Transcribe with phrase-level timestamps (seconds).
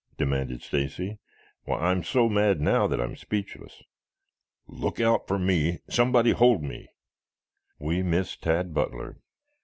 [0.17, 1.19] demanded Stacy.
[1.65, 3.83] "Why, I'm so mad now that I'm speechless.
[4.65, 5.77] Look out for me.
[5.91, 6.87] Somebody hold me!"
[7.77, 9.17] "We miss Tad Butler.